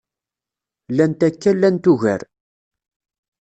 [0.91, 2.21] Llant akka llant ugar